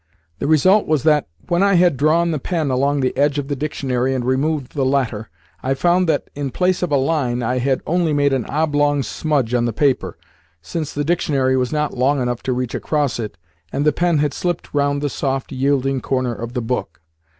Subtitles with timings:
[0.39, 3.55] The result was that, when I had drawn the pen along the edge of the
[3.55, 5.29] dictionary and removed the latter,
[5.61, 9.53] I found that, in place of a line, I had only made an oblong smudge
[9.53, 10.17] on the paper,
[10.59, 13.37] since the dictionary was not long enough to reach across it,
[13.71, 16.99] and the pen had slipped round the soft, yielding corner of the book.